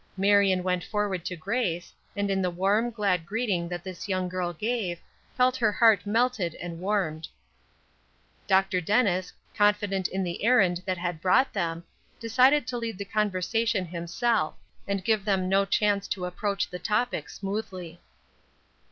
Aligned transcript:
Marion 0.17 0.63
went 0.63 0.83
forward 0.83 1.23
to 1.25 1.35
Grace, 1.35 1.93
and 2.15 2.31
in 2.31 2.41
the 2.41 2.49
warm, 2.49 2.89
glad 2.89 3.23
greeting 3.23 3.69
that 3.69 3.83
this 3.83 4.07
young 4.09 4.27
girl 4.27 4.51
gave, 4.51 4.97
felt 5.37 5.55
her 5.57 5.71
heart 5.71 6.07
melted 6.07 6.55
and 6.55 6.79
warmed. 6.79 7.27
Dr. 8.47 8.81
Dennis, 8.81 9.31
confident 9.55 10.07
in 10.07 10.23
the 10.23 10.43
errand 10.43 10.81
that 10.87 10.97
had 10.97 11.21
brought 11.21 11.53
them, 11.53 11.83
decided 12.19 12.65
to 12.65 12.79
lead 12.79 12.97
the 12.97 13.05
conversation 13.05 13.85
himself, 13.85 14.55
and 14.87 15.05
give 15.05 15.23
them 15.23 15.47
no 15.47 15.65
chance 15.65 16.07
to 16.07 16.25
approach 16.25 16.67
the 16.71 16.79
topic 16.79 17.29
smoothly. 17.29 17.99